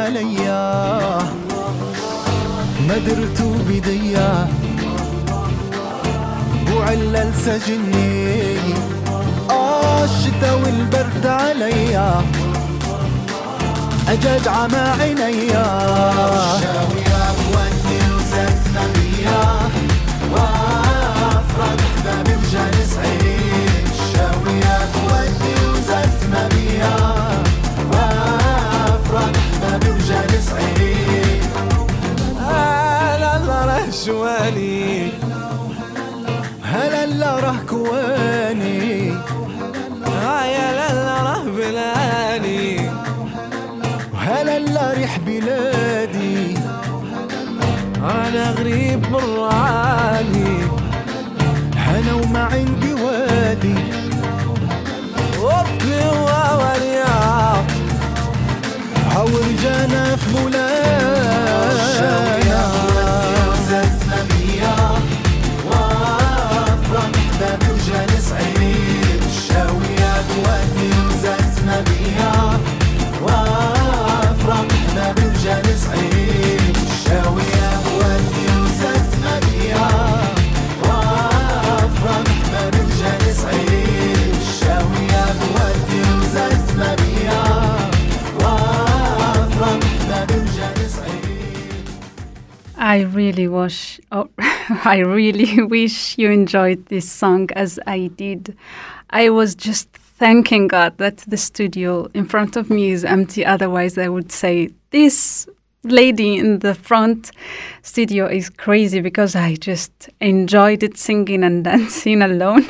[0.05, 1.17] عليا.
[2.87, 4.47] ما درتو بيديا
[6.75, 8.57] وعلل سجني
[9.49, 12.21] آه الشتا والبرد عليا.
[14.09, 15.67] أجد عمى عينيا.
[30.51, 31.43] وجاني سعيد
[33.19, 35.11] لا لا راه جواني
[36.63, 39.07] هلا لا راه كواني
[40.45, 42.89] يا لالا راه بلاني
[44.13, 46.57] وهلا لا ريح بلادي
[48.03, 50.65] أنا غريب براني
[51.87, 53.75] أنا وما عندي وادي
[55.41, 57.65] وفي ورياض
[59.11, 61.55] هاو رجانا في مولانا
[65.65, 68.61] وفرحنا بوجه نسعد
[69.27, 70.75] الشاوية بوقت
[71.07, 72.59] وزتنا بيها
[92.85, 98.55] I really wish, oh, I really wish you enjoyed this song as I did.
[99.09, 103.43] I was just thanking God that the studio in front of me is empty.
[103.43, 105.47] Otherwise, I would say this
[105.83, 107.31] lady in the front
[107.81, 112.67] studio is crazy because I just enjoyed it singing and dancing alone.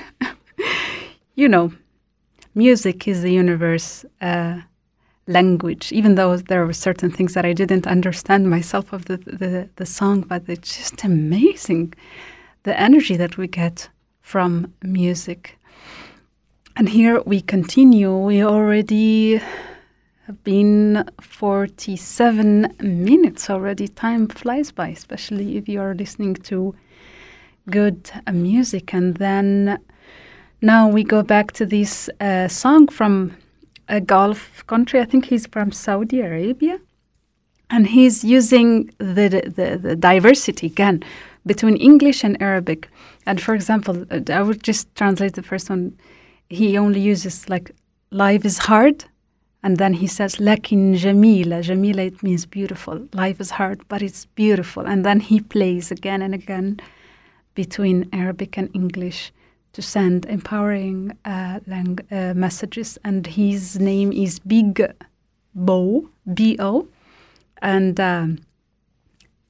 [1.36, 1.74] you know,
[2.54, 4.06] music is the universe.
[4.22, 4.62] Uh,
[5.28, 9.70] language, even though there were certain things that I didn't understand myself of the, the,
[9.76, 11.94] the song, but it's just amazing
[12.64, 13.90] the energy that we get
[14.22, 15.58] from music.
[16.76, 18.16] And here we continue.
[18.16, 19.38] We already
[20.26, 23.88] have been 47 minutes already.
[23.88, 26.76] Time flies by, especially if you are listening to
[27.70, 28.94] good music.
[28.94, 29.80] And then
[30.62, 33.38] now we go back to this uh, song from
[33.88, 35.00] a Gulf country.
[35.00, 36.80] I think he's from Saudi Arabia.
[37.70, 41.04] And he's using the, the, the diversity again
[41.46, 42.90] between English and Arabic.
[43.26, 45.98] And for example, I would just translate the first one.
[46.50, 47.72] He only uses like
[48.12, 49.06] life is hard.
[49.64, 51.64] And then he says, Lakin Jamila.
[51.64, 53.08] Jamila, it means beautiful.
[53.14, 54.86] Life is hard, but it's beautiful.
[54.86, 56.80] And then he plays again and again
[57.56, 59.32] between Arabic and English
[59.76, 62.98] to send empowering uh, lang- uh, messages.
[63.04, 64.82] And his name is Big
[65.54, 66.88] Bo, B O,
[67.62, 68.40] and um,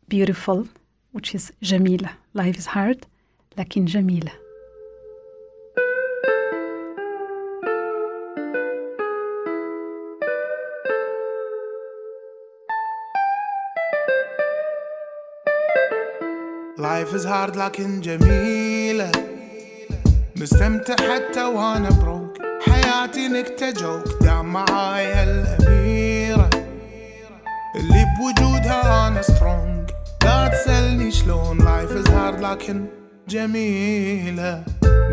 [0.07, 0.67] Beautiful,
[1.11, 2.11] which is Jamila.
[2.33, 3.05] Life is hard,
[3.55, 4.31] like in Jamila.
[16.77, 18.64] Life is hard, like in Jamil.
[20.37, 24.23] مستمتع حتى وأنا بروك حياتي نكتة جوك.
[24.23, 26.49] دام معايا الأميرة
[27.75, 29.89] اللي بوجودها أنا سترونج
[30.23, 31.57] لا تسألني شلون.
[31.57, 32.85] لايف از هارد لكن
[33.29, 34.63] جميلة.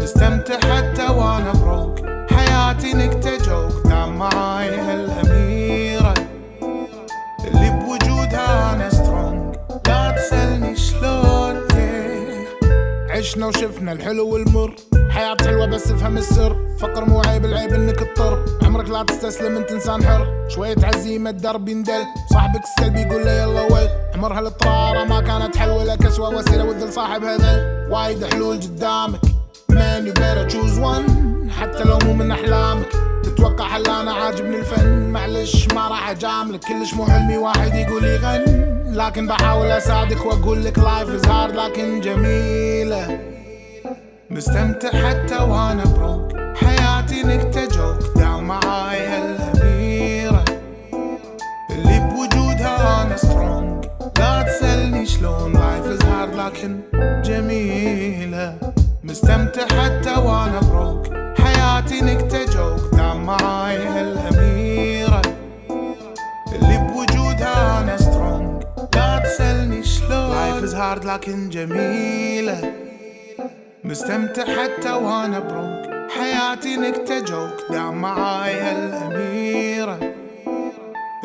[0.02, 1.98] مستمتع حتى وأنا بروك
[2.30, 3.86] حياتي نكتة جوك.
[3.86, 6.14] دام معايا الأميرة
[7.44, 9.56] اللي بوجودها أنا سترونج
[9.86, 11.62] لا تسألني شلون.
[11.76, 12.46] إيه.
[13.10, 14.74] عشنا وشفنا الحلو والمر.
[15.14, 16.56] حياة حلوة بس افهم السر.
[16.78, 20.26] فقر مو عيب العيب إنك تضطر عمرك لا تستسلم أنت إنسان حر.
[20.48, 23.88] شوية عزيمة الدرب يندل صاحبك السلبي يقول له يلا ول.
[24.14, 27.88] عمر هالطرارة ما كانت حل ولا كسوة وسيلة وذل صاحب هذل.
[27.90, 29.20] وايد حلول قدامك.
[29.72, 31.10] Man you better choose one.
[31.60, 32.88] حتى لو مو من أحلامك.
[33.22, 36.60] تتوقع هل أنا عاجبني الفن؟ معلش ما راح أجاملك.
[36.60, 38.62] كلش مو حلمي واحد يقول يغن.
[38.96, 43.31] لكن بحاول أساعدك وأقول لك لايف از هارد لكن جميلة.
[44.32, 48.16] مستمتع حتى وأنا بروك حياتي نكتة جوك.
[48.16, 50.44] داوم معايا الأميرة
[51.70, 53.84] اللي بوجودها أنا سترونج
[54.18, 55.52] لا تسألني شلون.
[55.52, 56.80] لايف از هارد لكن
[57.24, 58.58] جميلة.
[59.04, 61.06] مستمتع حتى وأنا بروك
[61.38, 62.94] حياتي نكتة جوك.
[62.94, 65.22] داوم معايا الأميرة
[66.52, 68.62] اللي بوجودها أنا سترونج
[68.94, 70.30] لا تسألني شلون.
[70.30, 72.72] لايف از هارد لكن جميلة.
[73.84, 79.98] مستمتع حتى وأنا بروك حياتي نكتة جوك دام معايا الأميرة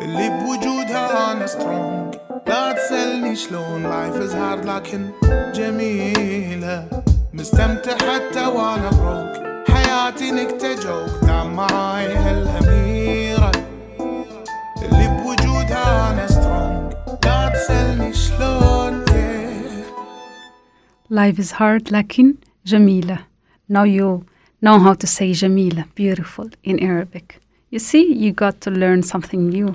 [0.00, 2.14] اللي بوجودها أنا سترونج
[2.46, 3.82] لا تسألني شلون.
[3.82, 5.10] لايف از هارد لكن
[5.54, 6.88] جميلة.
[7.34, 13.52] مستمتع حتى وأنا بروك حياتي نكتة جوك دام معايا الأميرة
[14.82, 16.92] اللي بوجودها أنا سترونج
[17.24, 19.04] لا تسألني شلون.
[21.10, 22.36] Life is hard, lakin
[22.68, 23.26] Jamila.
[23.68, 24.26] Now you
[24.60, 27.40] know how to say Jamila, beautiful, in Arabic.
[27.70, 29.74] You see, you got to learn something new.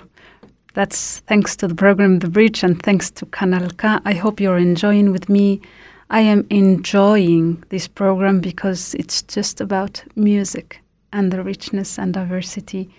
[0.75, 3.97] That's thanks to the program The Bridge and thanks to Kanal K.
[4.05, 5.61] I hope you're enjoying with me.
[6.09, 10.79] I am enjoying this program because it's just about music
[11.11, 12.89] and the richness and diversity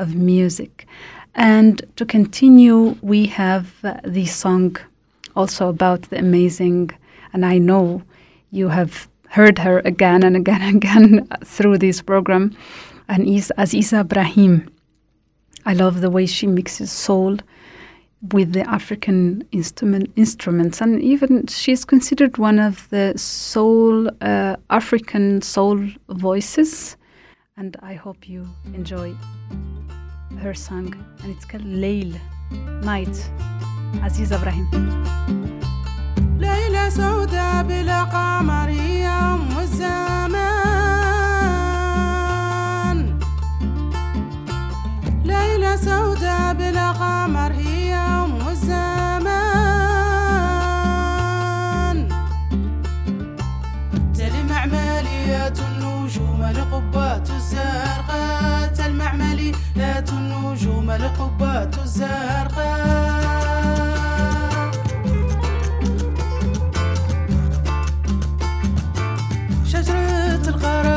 [0.00, 0.86] of music.
[1.34, 4.76] And to continue, we have uh, the song
[5.36, 6.90] also about the amazing,
[7.32, 8.02] and I know
[8.50, 12.56] you have heard her again and again and again through this program,
[13.06, 14.66] and is Aziza Brahim.
[15.66, 17.36] I love the way she mixes soul
[18.32, 25.42] with the African instrument instruments, and even she's considered one of the soul uh, African
[25.42, 26.96] soul voices.
[27.58, 29.14] And I hope you enjoy
[30.38, 32.18] her song, and it's called Layl,
[32.82, 33.16] Night.
[34.02, 35.55] Aziza Brahim.
[36.38, 40.28] ليلة سوداء بلا قمر هي أم الزمان.
[45.24, 49.28] ليلة سوداء بلا قمر هي أم الزمان.
[54.14, 58.72] تلمع ماليات النجوم القبات الزرقاء.
[58.76, 63.75] تلمع ماليات النجوم القبات الزرقاء.
[70.66, 70.95] para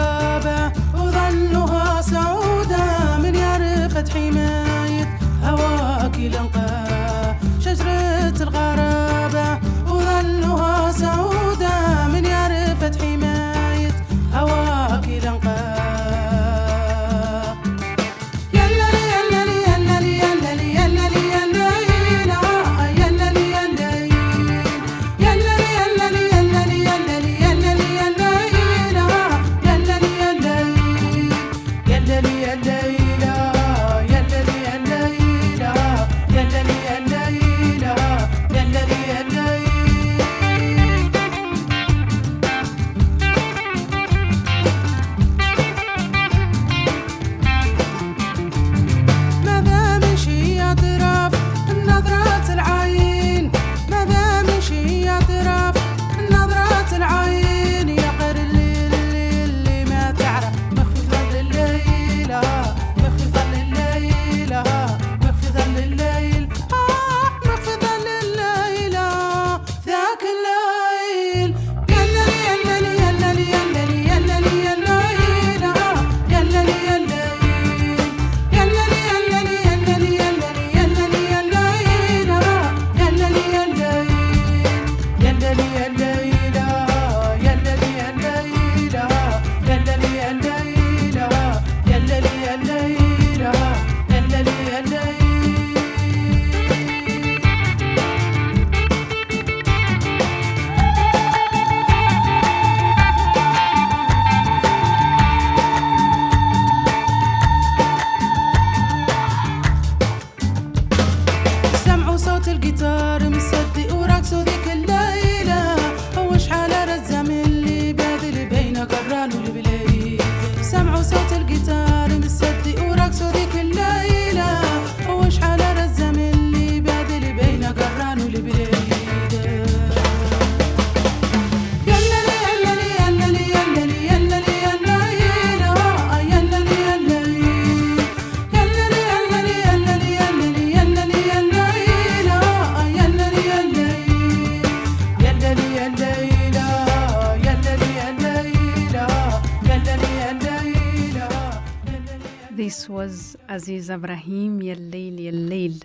[152.69, 155.81] This was Aziza Brahim, Yallail Yallail.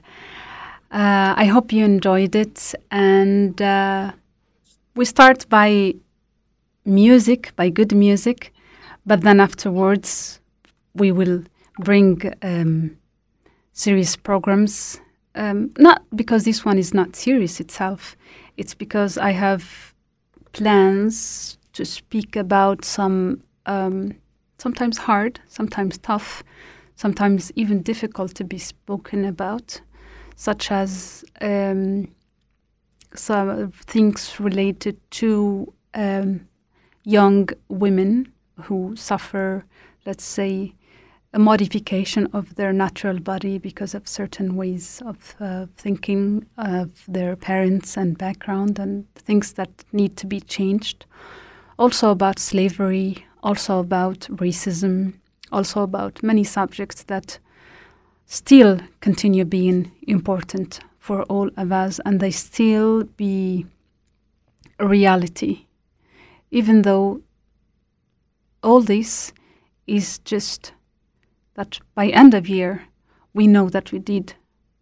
[0.91, 2.74] Uh, I hope you enjoyed it.
[2.91, 4.12] And uh,
[4.95, 5.95] we start by
[6.85, 8.53] music, by good music,
[9.07, 10.41] but then afterwards
[10.95, 11.45] we will
[11.78, 12.99] bring um,
[13.72, 15.01] serious programs.
[15.35, 18.14] Um, not because this one is not serious itself,
[18.59, 19.95] it's because I have
[20.53, 24.16] plans to speak about some um,
[24.59, 26.43] sometimes hard, sometimes tough,
[26.97, 29.80] sometimes even difficult to be spoken about,
[30.36, 32.09] such as um,
[33.14, 36.49] some things related to um,
[37.05, 38.32] young women
[38.62, 39.64] who suffer,
[40.07, 40.74] let's say,
[41.32, 47.34] a modification of their natural body because of certain ways of uh, thinking of their
[47.34, 51.07] parents and background and things that need to be changed.
[51.76, 55.14] Also about slavery, also about racism,
[55.55, 57.38] also about many subjects that
[58.26, 63.66] still continue being important for all of us and they still be
[64.78, 65.66] a reality,
[66.50, 67.20] even though
[68.62, 69.32] all this
[69.86, 70.72] is just
[71.55, 72.84] that by end of year
[73.32, 74.34] we know that we did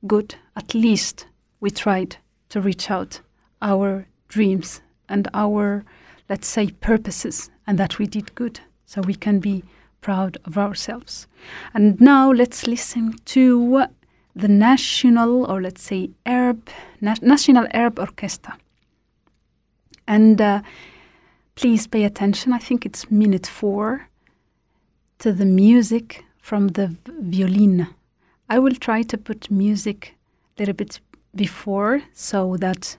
[0.06, 0.36] good.
[0.56, 1.26] At least
[1.60, 2.16] we tried
[2.48, 3.20] to reach out
[3.60, 5.84] our dreams and our,
[6.28, 8.60] let's say, purposes, and that we did good.
[8.86, 9.64] So we can be
[10.02, 11.26] proud of ourselves.
[11.72, 13.86] And now let's listen to
[14.36, 16.68] the national, or let's say, Arab,
[17.00, 18.58] Na- National Arab Orchestra.
[20.06, 20.60] And uh,
[21.54, 22.52] please pay attention.
[22.52, 24.08] I think it's minute four
[25.20, 27.86] to the music from the violin.
[28.48, 30.14] I will try to put music
[30.56, 31.00] a little bit
[31.34, 32.98] before so that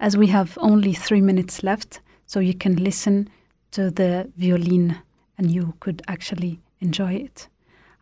[0.00, 3.28] as we have only three minutes left, so you can listen
[3.72, 4.96] to the violin
[5.38, 7.48] and you could actually enjoy it.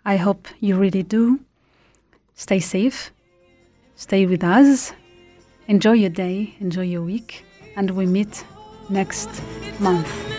[0.05, 1.41] I hope you really do.
[2.34, 3.12] Stay safe,
[3.95, 4.93] stay with us,
[5.68, 7.45] enjoy your day, enjoy your week,
[7.76, 8.45] and we meet
[8.89, 9.30] next
[9.80, 10.36] month.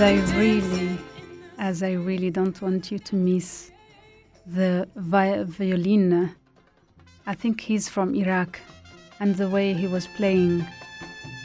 [0.00, 0.98] As I really,
[1.58, 3.70] as I really don't want you to miss
[4.46, 6.34] the vi- violin.
[7.26, 8.58] I think he's from Iraq,
[9.20, 10.66] and the way he was playing,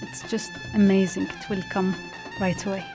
[0.01, 1.23] it's just amazing.
[1.23, 1.93] It will come
[2.39, 2.94] right away.